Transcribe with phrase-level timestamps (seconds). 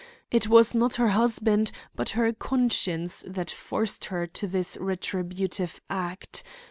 [0.31, 6.41] It was not her husband but her conscience that forced her to this retributive act.